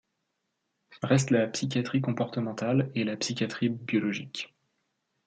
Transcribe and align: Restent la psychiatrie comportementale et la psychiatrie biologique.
Restent 1.03 1.29
la 1.29 1.45
psychiatrie 1.45 2.01
comportementale 2.01 2.91
et 2.95 3.03
la 3.03 3.15
psychiatrie 3.17 3.69
biologique. 3.69 4.51